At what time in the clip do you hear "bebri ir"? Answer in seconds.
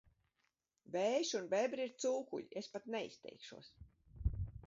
1.51-1.93